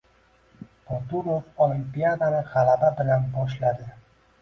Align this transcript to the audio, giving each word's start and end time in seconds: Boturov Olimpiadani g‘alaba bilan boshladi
Boturov 0.91 1.61
Olimpiadani 1.67 2.43
g‘alaba 2.57 2.93
bilan 2.99 3.33
boshladi 3.41 3.93